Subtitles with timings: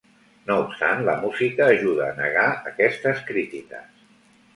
[0.45, 4.01] No obstant, la música ajuda a negar aquestes crítiques.